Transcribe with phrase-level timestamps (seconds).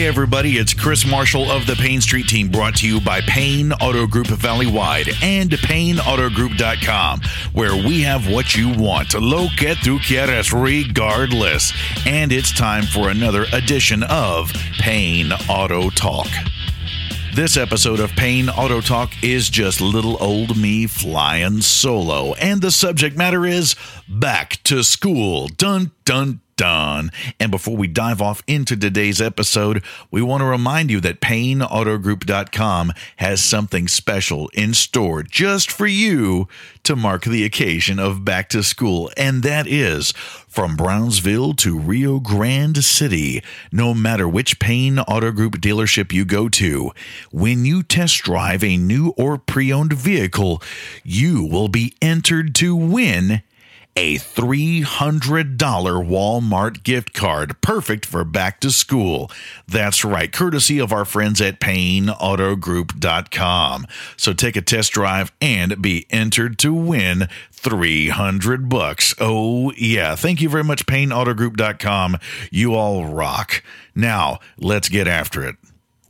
[0.00, 3.70] Hey everybody, it's Chris Marshall of the Payne Street team brought to you by Payne
[3.70, 7.20] Auto Group Valley Wide and PayneAutoGroup.com,
[7.52, 9.12] where we have what you want.
[9.12, 11.74] Lo que tú quieres regardless.
[12.06, 16.28] And it's time for another edition of Payne Auto Talk.
[17.34, 22.70] This episode of Payne Auto Talk is just little old me flying solo, and the
[22.70, 23.76] subject matter is
[24.08, 25.48] back to school.
[25.48, 27.10] Dun dun done.
[27.40, 32.92] And before we dive off into today's episode, we want to remind you that PayneAutoGroup.com
[33.16, 36.48] has something special in store just for you
[36.82, 39.10] to mark the occasion of back to school.
[39.16, 43.42] And that is from Brownsville to Rio Grande City.
[43.72, 46.90] No matter which Payne Auto Group dealership you go to,
[47.30, 50.62] when you test drive a new or pre owned vehicle,
[51.04, 53.40] you will be entered to win
[53.96, 59.30] a $300 Walmart gift card, perfect for back to school.
[59.68, 63.86] That's right, courtesy of our friends at PayneAutoGroup.com.
[64.16, 69.12] So take a test drive and be entered to win 300 bucks.
[69.20, 70.14] Oh, yeah.
[70.16, 72.16] Thank you very much, PayneAutoGroup.com.
[72.50, 73.62] You all rock.
[73.94, 75.56] Now, let's get after it.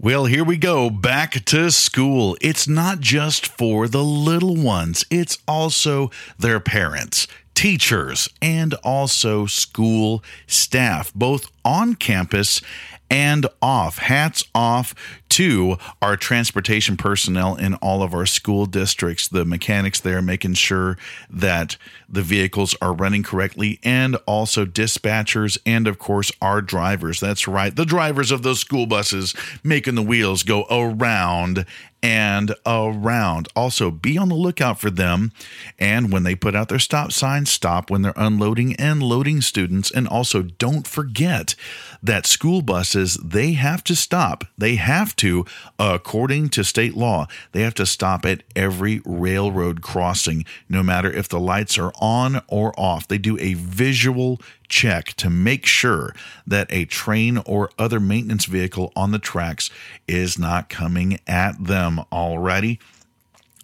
[0.02, 0.88] Well, here we go.
[0.88, 2.34] Back to school.
[2.40, 10.24] It's not just for the little ones, it's also their parents teachers and also school
[10.46, 12.62] staff, both on campus
[13.10, 13.98] and off.
[13.98, 14.94] Hats off
[15.30, 20.98] to our transportation personnel in all of our school districts, the mechanics there making sure
[21.28, 21.76] that
[22.08, 27.20] the vehicles are running correctly, and also dispatchers and, of course, our drivers.
[27.20, 31.64] That's right, the drivers of those school buses making the wheels go around
[32.02, 33.48] and around.
[33.54, 35.32] Also, be on the lookout for them.
[35.78, 39.90] And when they put out their stop signs, stop when they're unloading and loading students.
[39.90, 41.54] And also, don't forget
[42.02, 44.44] that school buses, they have to stop.
[44.56, 45.44] They have to,
[45.78, 51.28] according to state law, they have to stop at every railroad crossing, no matter if
[51.28, 53.06] the lights are on or off.
[53.06, 56.14] They do a visual check to make sure
[56.46, 59.70] that a train or other maintenance vehicle on the tracks
[60.08, 62.78] is not coming at them already.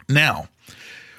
[0.08, 0.48] Now,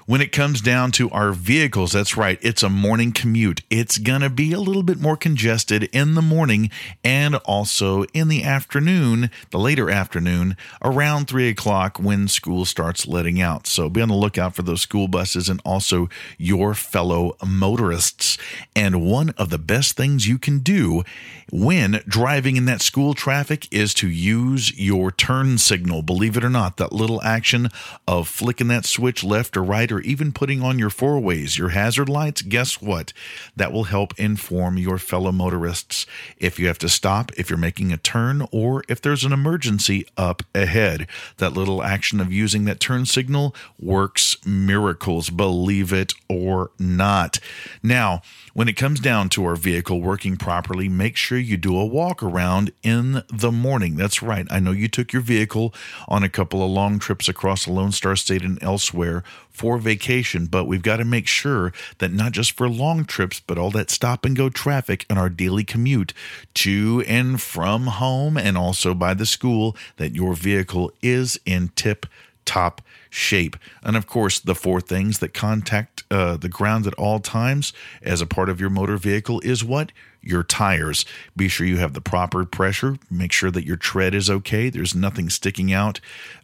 [0.08, 3.62] when it comes down to our vehicles, that's right, it's a morning commute.
[3.70, 6.70] It's going to be a little bit more congested in the morning
[7.04, 13.42] and also in the afternoon, the later afternoon, around three o'clock when school starts letting
[13.42, 13.68] out.
[13.68, 16.08] So be on the lookout for those school buses and also
[16.38, 18.38] your fellow motorists.
[18.78, 21.04] And one of the best things you can do
[21.52, 26.02] when driving in that school traffic is to use your turn signal.
[26.02, 27.70] Believe it or not, that little action
[28.08, 31.58] of flicking that switch left or right or or even putting on your four ways,
[31.58, 33.14] your hazard lights, guess what?
[33.56, 36.06] That will help inform your fellow motorists
[36.38, 40.06] if you have to stop, if you're making a turn, or if there's an emergency
[40.16, 41.08] up ahead.
[41.38, 47.40] That little action of using that turn signal works miracles, believe it or not.
[47.82, 48.22] Now,
[48.58, 52.24] when it comes down to our vehicle working properly, make sure you do a walk
[52.24, 53.96] around in the morning.
[53.98, 54.48] That's right.
[54.50, 55.76] I know you took your vehicle
[56.08, 60.48] on a couple of long trips across the Lone Star State and elsewhere for vacation,
[60.48, 63.92] but we've got to make sure that not just for long trips, but all that
[63.92, 66.12] stop and go traffic in our daily commute
[66.56, 72.08] to and from home and also by the school, that your vehicle is in tip
[72.48, 73.58] top shape.
[73.84, 78.22] And of course, the four things that contact uh, the ground at all times as
[78.22, 79.92] a part of your motor vehicle is what?
[80.22, 81.06] Your tires.
[81.36, 82.98] Be sure you have the proper pressure.
[83.12, 84.70] Make sure that your tread is okay.
[84.70, 86.00] There's nothing sticking out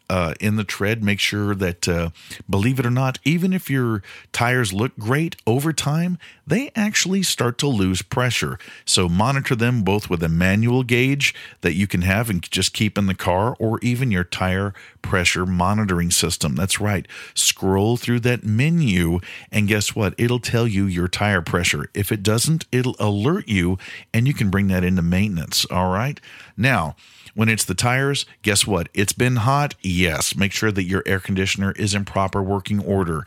[0.09, 1.03] uh, in the tread.
[1.03, 2.09] Make sure that, uh,
[2.50, 7.58] believe it or not, even if your tires look great over time, they actually start
[7.59, 8.59] to lose pressure.
[8.86, 12.97] So monitor them both with a manual gauge that you can have and just keep
[12.97, 16.56] in the car, or even your tire pressure monitoring system.
[16.56, 17.08] That's right.
[17.34, 19.20] Scroll through that menu,
[19.52, 20.14] and guess what?
[20.17, 21.90] It'll tell you your tire pressure.
[21.94, 23.78] If it doesn't, it'll alert you,
[24.14, 25.66] and you can bring that into maintenance.
[25.72, 26.20] All right.
[26.55, 26.96] Now,
[27.34, 28.90] when it's the tires, guess what?
[28.94, 29.76] It's been hot.
[29.82, 30.35] Yes.
[30.35, 33.26] Make sure that your air conditioner is in proper working order.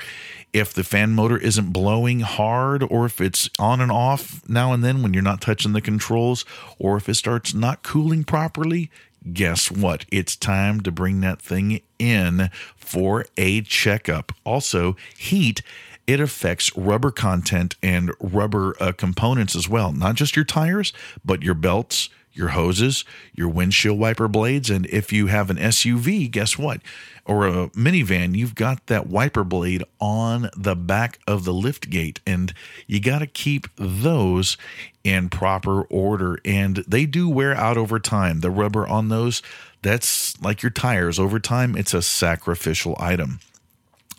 [0.52, 4.84] If the fan motor isn't blowing hard, or if it's on and off now and
[4.84, 6.44] then when you're not touching the controls,
[6.78, 8.90] or if it starts not cooling properly,
[9.32, 10.06] guess what?
[10.10, 14.32] It's time to bring that thing in for a checkup.
[14.44, 15.62] Also, heat
[16.06, 20.92] it affects rubber content and rubber uh, components as well, not just your tires,
[21.24, 23.04] but your belts, your hoses,
[23.34, 26.80] your windshield wiper blades, and if you have an SUV, guess what?
[27.24, 32.20] Or a minivan, you've got that wiper blade on the back of the lift gate,
[32.26, 32.52] and
[32.86, 34.56] you got to keep those
[35.02, 36.38] in proper order.
[36.44, 38.40] And they do wear out over time.
[38.40, 39.42] The rubber on those,
[39.82, 41.18] that's like your tires.
[41.18, 43.40] Over time, it's a sacrificial item.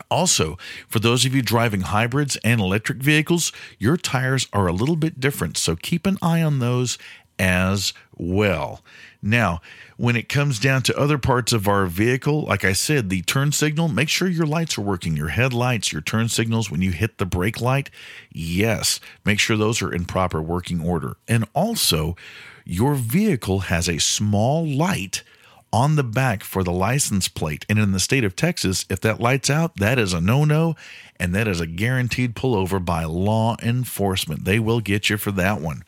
[0.09, 4.95] Also, for those of you driving hybrids and electric vehicles, your tires are a little
[4.95, 6.97] bit different, so keep an eye on those
[7.39, 8.81] as well.
[9.21, 9.61] Now,
[9.97, 13.51] when it comes down to other parts of our vehicle, like I said, the turn
[13.51, 17.17] signal, make sure your lights are working, your headlights, your turn signals when you hit
[17.17, 17.89] the brake light.
[18.31, 21.17] Yes, make sure those are in proper working order.
[21.27, 22.15] And also,
[22.63, 25.23] your vehicle has a small light
[25.73, 27.65] on the back for the license plate.
[27.67, 30.75] And in the state of Texas, if that light's out, that is a no no,
[31.19, 34.45] and that is a guaranteed pullover by law enforcement.
[34.45, 35.83] They will get you for that one.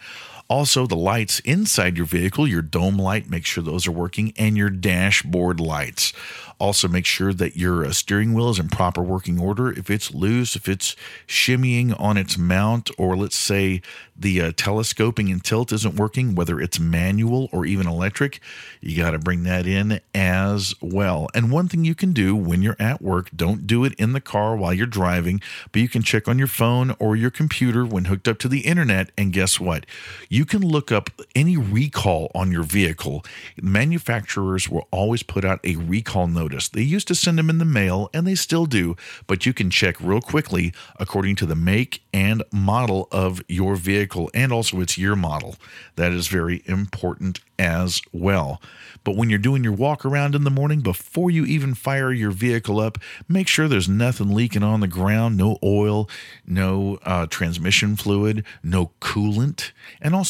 [0.50, 4.58] Also, the lights inside your vehicle, your dome light, make sure those are working, and
[4.58, 6.12] your dashboard lights.
[6.60, 9.72] Also, make sure that your uh, steering wheel is in proper working order.
[9.72, 13.82] If it's loose, if it's shimmying on its mount, or let's say
[14.14, 18.42] the uh, telescoping and tilt isn't working, whether it's manual or even electric,
[18.82, 21.30] you got to bring that in as well.
[21.34, 24.20] And one thing you can do when you're at work, don't do it in the
[24.20, 25.42] car while you're driving,
[25.72, 28.62] but you can check on your phone or your computer when hooked up to the
[28.62, 29.12] internet.
[29.18, 29.86] And guess what?
[30.28, 33.24] You can look up any recall on your vehicle.
[33.62, 36.68] Manufacturers will always put out a recall notice.
[36.68, 38.96] They used to send them in the mail, and they still do,
[39.28, 43.90] but you can check real quickly according to the make and model of your vehicle
[44.00, 45.56] vehicle and also its year model.
[45.96, 48.62] That is very important as well.
[49.04, 52.32] But when you're doing your walk around in the morning, before you even fire your
[52.32, 52.98] vehicle up,
[53.28, 56.08] make sure there's nothing leaking on the ground no oil,
[56.46, 59.72] no uh, transmission fluid, no coolant,
[60.02, 60.29] and also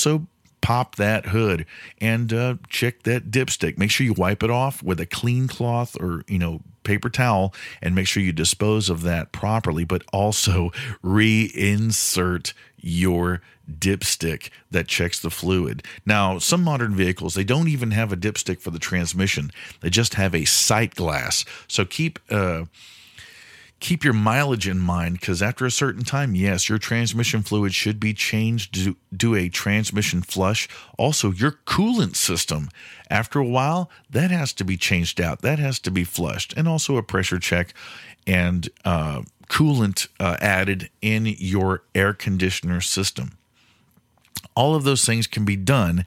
[0.62, 1.66] pop that hood
[2.02, 3.78] and uh, check that dipstick.
[3.78, 7.54] Make sure you wipe it off with a clean cloth or, you know, paper towel
[7.82, 10.70] and make sure you dispose of that properly, but also
[11.04, 15.84] reinsert your dipstick that checks the fluid.
[16.06, 19.52] Now, some modern vehicles, they don't even have a dipstick for the transmission.
[19.82, 21.46] They just have a sight glass.
[21.68, 22.66] So keep uh
[23.80, 28.00] keep your mileage in mind because after a certain time, yes, your transmission fluid should
[28.00, 30.68] be changed to do a transmission flush.
[30.98, 32.70] Also, your coolant system,
[33.10, 35.42] after a while, that has to be changed out.
[35.42, 37.74] That has to be flushed, and also a pressure check
[38.28, 43.38] and uh, coolant uh, added in your air conditioner system.
[44.56, 46.06] All of those things can be done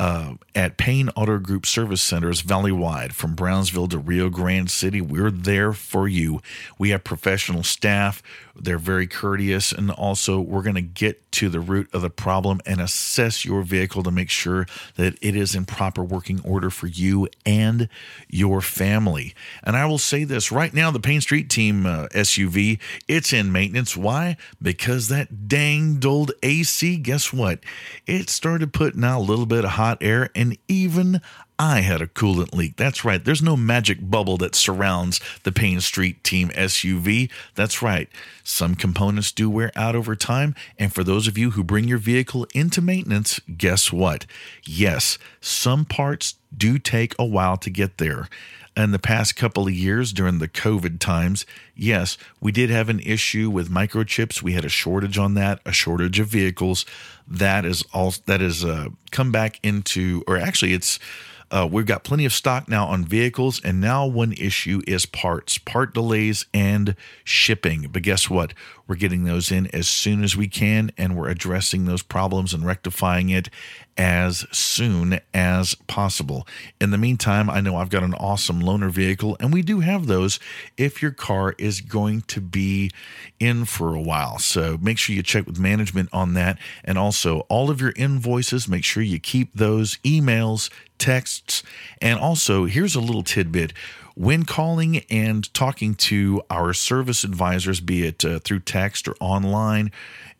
[0.00, 5.00] uh, at Payne Auto Group Service Centers valley wide from Brownsville to Rio Grande City.
[5.00, 6.40] We're there for you.
[6.78, 8.22] We have professional staff.
[8.54, 9.72] They're very courteous.
[9.72, 13.62] And also, we're going to get to the root of the problem and assess your
[13.62, 14.66] vehicle to make sure
[14.96, 17.88] that it is in proper working order for you and
[18.28, 19.34] your family.
[19.62, 23.52] And I will say this right now the Payne Street Team uh, SUV, it's in
[23.52, 23.96] maintenance.
[23.96, 24.36] Why?
[24.60, 27.60] Because that dang old AC, guess what?
[28.06, 31.20] It started putting out a little bit of hot air and even
[31.58, 32.76] I had a coolant leak.
[32.76, 33.24] That's right.
[33.24, 37.30] There's no magic bubble that surrounds the Payne Street Team SUV.
[37.56, 38.08] That's right.
[38.44, 40.54] Some components do wear out over time.
[40.78, 44.24] And for those of you who bring your vehicle into maintenance, guess what?
[44.62, 48.28] Yes, some parts do take a while to get there.
[48.76, 51.44] In the past couple of years during the COVID times,
[51.74, 54.40] yes, we did have an issue with microchips.
[54.40, 56.86] We had a shortage on that, a shortage of vehicles.
[57.26, 61.00] That is all that is uh, come back into, or actually, it's
[61.50, 65.58] uh, we've got plenty of stock now on vehicles, and now one issue is parts,
[65.58, 67.88] part delays, and shipping.
[67.90, 68.52] But guess what?
[68.88, 72.64] We're getting those in as soon as we can, and we're addressing those problems and
[72.64, 73.50] rectifying it
[73.98, 76.46] as soon as possible.
[76.80, 80.06] In the meantime, I know I've got an awesome loaner vehicle, and we do have
[80.06, 80.40] those
[80.78, 82.90] if your car is going to be
[83.38, 84.38] in for a while.
[84.38, 86.58] So make sure you check with management on that.
[86.82, 91.62] And also, all of your invoices, make sure you keep those emails, texts,
[92.00, 93.72] and also, here's a little tidbit
[94.18, 99.92] when calling and talking to our service advisors, be it uh, through text or online,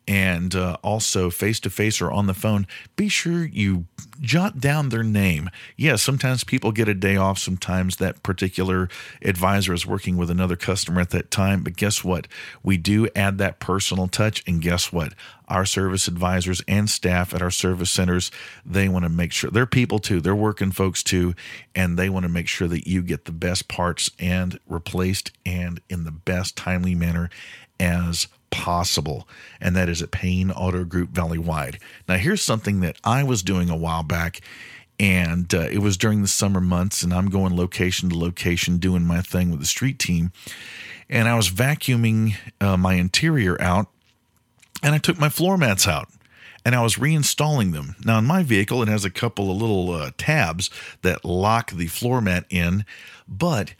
[0.09, 3.85] and uh, also face to face or on the phone, be sure you
[4.19, 5.51] jot down their name.
[5.77, 7.37] Yeah, sometimes people get a day off.
[7.37, 8.89] Sometimes that particular
[9.21, 11.61] advisor is working with another customer at that time.
[11.61, 12.27] But guess what?
[12.63, 14.43] We do add that personal touch.
[14.47, 15.13] And guess what?
[15.47, 18.31] Our service advisors and staff at our service centers,
[18.65, 20.21] they want to make sure they're people too.
[20.21, 21.35] They're working folks too.
[21.75, 25.81] And they want to make sure that you get the best parts and replaced and
[25.87, 27.29] in the best timely manner
[27.79, 29.27] as possible,
[29.59, 31.79] and that is at Payne Auto Group Valley Wide.
[32.07, 34.41] Now, here's something that I was doing a while back,
[34.99, 39.05] And uh, it was during the summer months, and I'm going location to location doing
[39.05, 40.33] my thing with the street team.
[41.09, 43.87] And I was vacuuming uh, my interior out,
[44.83, 46.09] and I took my floor mats out
[46.65, 47.95] and I was reinstalling them.
[48.03, 50.69] Now, in my vehicle, it has a couple of little uh, tabs
[51.03, 52.83] that lock the floor mat in,
[53.27, 53.73] but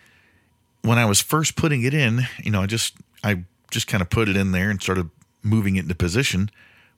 [0.82, 4.10] when I was first putting it in, you know, I just I just kind of
[4.10, 5.10] put it in there and started
[5.44, 6.50] moving it into position,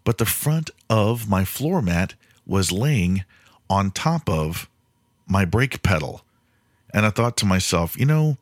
[0.03, 3.23] but the front of my floor mat was laying
[3.69, 4.69] on top of
[5.27, 6.21] my brake pedal.
[6.93, 8.37] And I thought to myself, you know,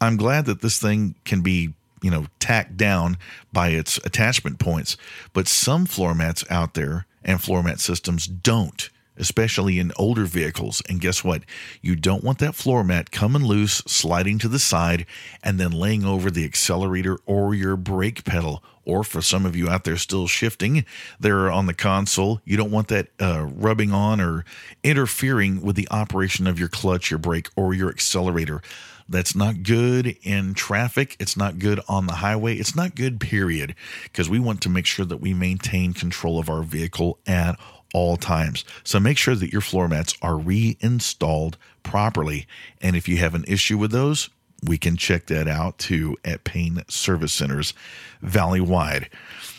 [0.00, 3.16] I'm glad that this thing can be, you know, tacked down
[3.52, 4.96] by its attachment points,
[5.32, 10.82] but some floor mats out there and floor mat systems don't especially in older vehicles.
[10.88, 11.42] And guess what?
[11.80, 15.06] You don't want that floor mat coming loose, sliding to the side,
[15.42, 18.62] and then laying over the accelerator or your brake pedal.
[18.84, 20.84] Or for some of you out there still shifting
[21.18, 24.44] there on the console, you don't want that uh, rubbing on or
[24.84, 28.62] interfering with the operation of your clutch, your brake, or your accelerator.
[29.08, 31.16] That's not good in traffic.
[31.20, 32.56] It's not good on the highway.
[32.56, 36.48] It's not good, period, because we want to make sure that we maintain control of
[36.48, 37.75] our vehicle at all
[38.16, 38.64] times.
[38.84, 42.46] So make sure that your floor mats are reinstalled properly.
[42.82, 44.28] And if you have an issue with those,
[44.62, 47.72] we can check that out too at Payne Service Centers
[48.20, 49.08] valley wide.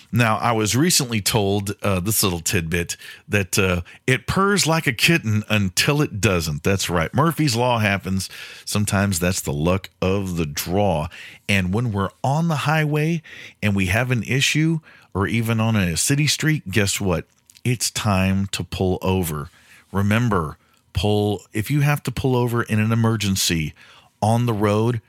[0.10, 2.96] Now, I was recently told uh, this little tidbit
[3.28, 6.64] that uh, it purrs like a kitten until it doesn't.
[6.64, 7.14] That's right.
[7.14, 8.30] Murphy's Law happens.
[8.64, 11.10] Sometimes that's the luck of the draw.
[11.50, 13.22] And when we're on the highway
[13.62, 14.80] and we have an issue,
[15.14, 17.26] or even on a city street, guess what?
[17.68, 19.50] It's time to pull over.
[19.92, 20.58] Remember,
[20.94, 23.74] pull if you have to pull over in an emergency
[24.22, 25.02] on the road,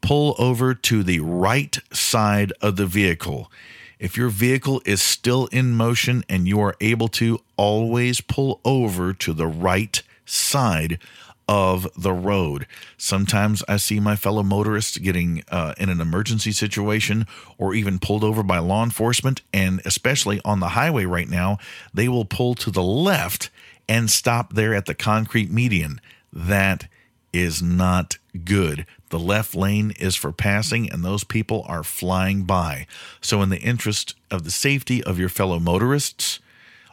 [0.00, 3.50] pull over to the right side of the vehicle.
[3.98, 9.12] If your vehicle is still in motion and you are able to, always pull over
[9.12, 10.98] to the right side
[11.48, 12.66] of the road.
[12.98, 17.26] Sometimes I see my fellow motorists getting uh, in an emergency situation
[17.56, 19.42] or even pulled over by law enforcement.
[19.52, 21.58] And especially on the highway right now,
[21.94, 23.50] they will pull to the left
[23.88, 26.00] and stop there at the concrete median.
[26.32, 26.88] That
[27.32, 28.86] is not good.
[29.10, 32.86] The left lane is for passing, and those people are flying by.
[33.20, 36.40] So, in the interest of the safety of your fellow motorists,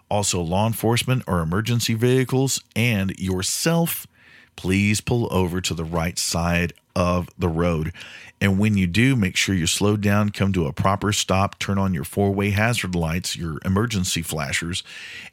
[0.10, 4.06] also law enforcement or emergency vehicles, and yourself,
[4.56, 7.92] please pull over to the right side of the road.
[8.40, 11.78] And when you do, make sure you slow down, come to a proper stop, turn
[11.78, 14.84] on your four way hazard lights, your emergency flashers,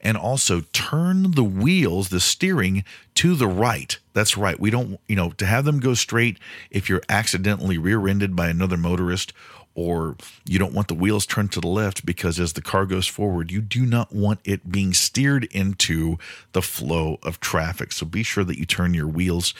[0.00, 2.84] and also turn the wheels, the steering
[3.16, 3.98] to the right.
[4.12, 4.60] That's right.
[4.60, 6.38] We don't, you know, to have them go straight
[6.70, 9.32] if you're accidentally rear ended by another motorist
[9.80, 13.06] or you don't want the wheels turned to the left because as the car goes
[13.06, 16.18] forward, you do not want it being steered into
[16.52, 17.90] the flow of traffic.
[17.90, 19.54] So be sure that you turn your wheels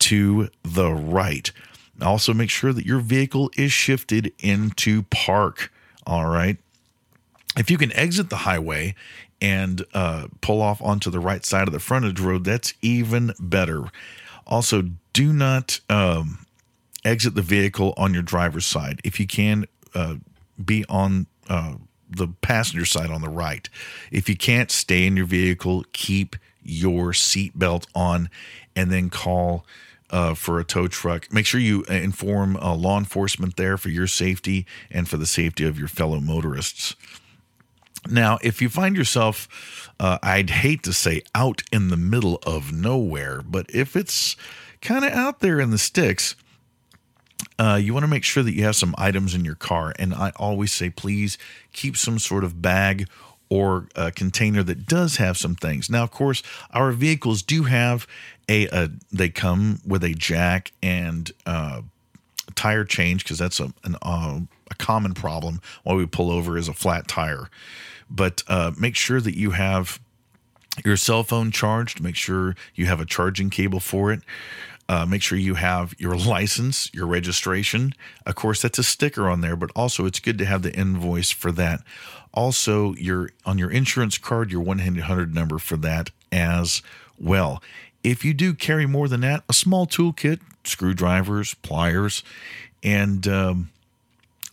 [0.00, 1.50] to the right.
[2.02, 5.72] Also, make sure that your vehicle is shifted into park.
[6.06, 6.58] All right.
[7.56, 8.94] If you can exit the highway
[9.40, 13.84] and uh, pull off onto the right side of the frontage road, that's even better.
[14.46, 16.41] Also, do not um,
[17.04, 19.00] exit the vehicle on your driver's side.
[19.04, 20.16] If you can, uh,
[20.62, 21.74] be on uh,
[22.08, 23.68] the passenger side on the right.
[24.10, 28.28] If you can't stay in your vehicle, keep your seatbelt on
[28.76, 29.66] and then call
[30.10, 31.32] uh, for a tow truck.
[31.32, 35.26] Make sure you uh, inform uh, law enforcement there for your safety and for the
[35.26, 36.94] safety of your fellow motorists.
[38.08, 42.72] Now, if you find yourself, uh, I'd hate to say out in the middle of
[42.72, 44.36] nowhere, but if it's
[44.80, 46.34] kind of out there in the sticks,
[47.58, 49.92] uh, you want to make sure that you have some items in your car.
[49.98, 51.38] And I always say, please
[51.72, 53.08] keep some sort of bag
[53.48, 55.90] or a container that does have some things.
[55.90, 58.06] Now, of course, our vehicles do have
[58.48, 61.82] a, a they come with a jack and uh,
[62.54, 64.40] tire change because that's a an, uh,
[64.70, 67.50] a common problem while we pull over is a flat tire.
[68.08, 70.00] But uh, make sure that you have
[70.84, 72.00] your cell phone charged.
[72.00, 74.22] Make sure you have a charging cable for it.
[74.88, 77.94] Uh, make sure you have your license, your registration.
[78.26, 81.30] Of course, that's a sticker on there, but also it's good to have the invoice
[81.30, 81.80] for that.
[82.34, 86.82] Also, your on your insurance card, your 1 800 number for that as
[87.18, 87.62] well.
[88.02, 92.22] If you do carry more than that, a small toolkit, screwdrivers, pliers,
[92.82, 93.70] and um,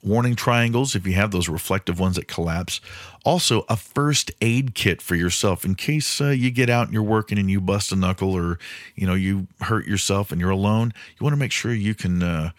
[0.04, 2.80] warning triangles if you have those reflective ones that collapse.
[3.26, 7.04] Also, a first aid kit for yourself in case uh, you get out and you're
[7.04, 8.58] working and you bust a knuckle or
[8.96, 10.94] you know you hurt yourself and you're alone.
[11.20, 12.52] You want to make sure you can uh,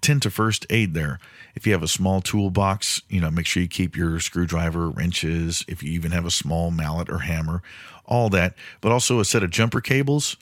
[0.00, 1.18] tend to first aid there.
[1.54, 5.64] If you have a small toolbox, you know, make sure you keep your screwdriver, wrenches,
[5.68, 7.62] if you even have a small mallet or hammer,
[8.04, 10.36] all that, but also a set of jumper cables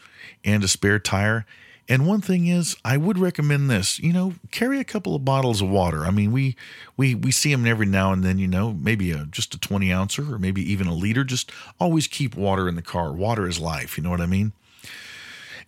[0.45, 1.47] and a spare tire.
[1.90, 3.99] And one thing is, I would recommend this.
[3.99, 6.06] You know, carry a couple of bottles of water.
[6.06, 6.54] I mean, we
[6.97, 8.38] we we see them every now and then.
[8.38, 11.25] You know, maybe a just a twenty ouncer or maybe even a liter.
[11.25, 13.12] Just always keep water in the car.
[13.12, 13.99] Water is life.
[13.99, 14.52] You know what I mean?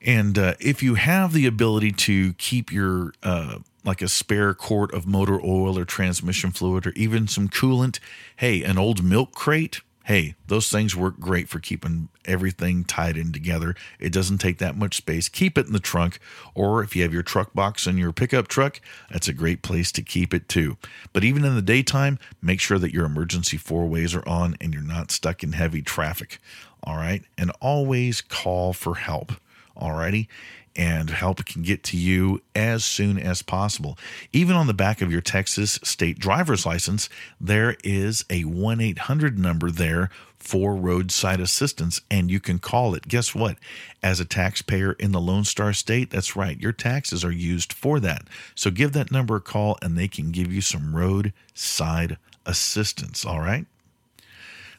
[0.00, 4.94] And uh, if you have the ability to keep your uh, like a spare quart
[4.94, 7.98] of motor oil or transmission fluid or even some coolant,
[8.36, 13.32] hey, an old milk crate, hey, those things work great for keeping everything tied in
[13.32, 13.74] together.
[13.98, 15.28] It doesn't take that much space.
[15.28, 16.18] Keep it in the trunk,
[16.54, 18.80] or if you have your truck box in your pickup truck,
[19.10, 20.76] that's a great place to keep it too.
[21.12, 24.72] But even in the daytime, make sure that your emergency four ways are on and
[24.72, 26.38] you're not stuck in heavy traffic.
[26.84, 27.22] All right.
[27.38, 29.32] And always call for help.
[29.76, 30.26] Alrighty.
[30.74, 33.98] And help can get to you as soon as possible.
[34.32, 37.10] Even on the back of your Texas state driver's license,
[37.40, 43.06] there is a 1 800 number there for roadside assistance, and you can call it.
[43.06, 43.58] Guess what?
[44.02, 48.00] As a taxpayer in the Lone Star State, that's right, your taxes are used for
[48.00, 48.22] that.
[48.54, 53.24] So give that number a call, and they can give you some roadside assistance.
[53.24, 53.66] All right?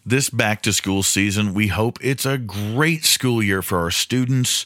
[0.05, 1.53] this back to school season.
[1.53, 4.65] We hope it's a great school year for our students,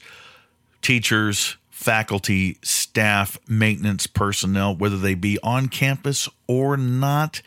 [0.82, 7.42] teachers, faculty, staff, maintenance personnel, whether they be on campus or not.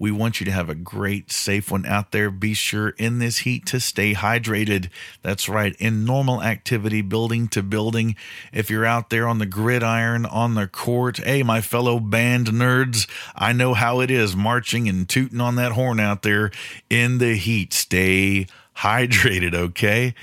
[0.00, 2.30] We want you to have a great, safe one out there.
[2.30, 4.88] Be sure in this heat to stay hydrated.
[5.20, 5.76] That's right.
[5.78, 8.16] In normal activity, building to building.
[8.50, 13.06] If you're out there on the gridiron, on the court, hey, my fellow band nerds,
[13.36, 16.50] I know how it is marching and tooting on that horn out there
[16.88, 17.74] in the heat.
[17.74, 18.46] Stay
[18.76, 20.14] hydrated, okay?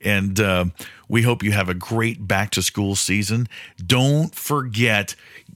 [0.00, 0.66] And uh,
[1.08, 3.48] we hope you have a great back to school season.
[3.84, 5.14] Don't forget,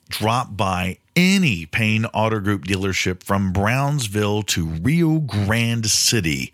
[0.09, 6.53] drop by any Payne Auto Group dealership from Brownsville to Rio Grande City.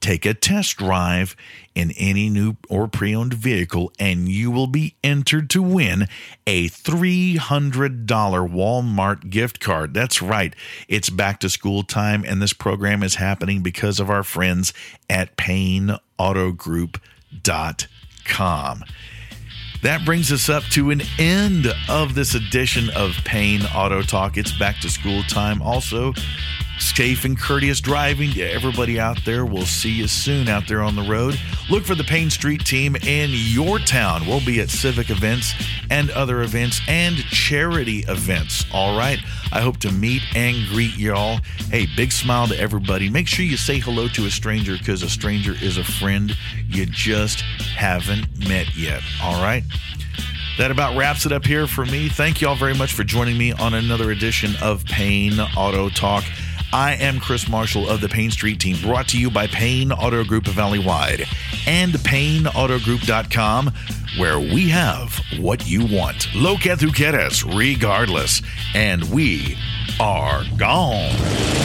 [0.00, 1.34] Take a test drive
[1.74, 6.08] in any new or pre owned vehicle, and you will be entered to win
[6.46, 9.94] a $300 Walmart gift card.
[9.94, 10.54] That's right,
[10.88, 14.74] it's back to school time, and this program is happening because of our friends
[15.08, 17.00] at PayneAutoGroup.com.
[19.82, 24.38] That brings us up to an end of this edition of Payne Auto Talk.
[24.38, 25.60] It's back to school time.
[25.60, 26.14] Also,
[26.78, 29.44] safe and courteous driving to everybody out there.
[29.44, 31.38] We'll see you soon out there on the road.
[31.70, 34.26] Look for the Payne Street team in your town.
[34.26, 35.54] We'll be at civic events
[35.90, 38.64] and other events and charity events.
[38.72, 39.18] All right.
[39.52, 41.38] I hope to meet and greet y'all.
[41.70, 43.08] Hey, big smile to everybody.
[43.08, 46.36] Make sure you say hello to a stranger because a stranger is a friend
[46.68, 49.02] you just haven't met yet.
[49.22, 49.62] All right.
[50.56, 52.08] That about wraps it up here for me.
[52.08, 56.24] Thank you all very much for joining me on another edition of Payne Auto Talk.
[56.74, 60.24] I am Chris Marshall of the Payne Street Team, brought to you by Payne Auto
[60.24, 61.24] Group Valleywide
[61.68, 63.72] and PayneAutoGroup.com,
[64.18, 66.34] where we have what you want.
[66.34, 68.42] Lo que tu quieres, regardless.
[68.74, 69.56] And we
[70.00, 71.63] are gone.